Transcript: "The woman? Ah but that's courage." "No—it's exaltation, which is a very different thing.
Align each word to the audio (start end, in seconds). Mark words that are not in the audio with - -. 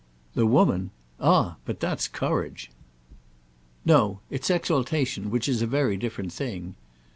"The 0.33 0.47
woman? 0.47 0.89
Ah 1.19 1.57
but 1.63 1.79
that's 1.79 2.07
courage." 2.07 2.71
"No—it's 3.85 4.49
exaltation, 4.49 5.29
which 5.29 5.47
is 5.47 5.61
a 5.61 5.67
very 5.67 5.95
different 5.95 6.33
thing. 6.33 6.73